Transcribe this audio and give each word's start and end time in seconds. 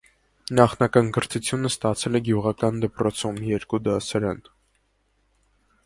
Նախնական 0.59 1.11
կրթությունը 1.17 1.71
ստացել 1.73 2.19
է 2.21 2.23
գյուղական 2.29 2.81
դպրոցում 2.87 3.39
(երկու 3.53 3.83
դասարան)։ 3.89 4.43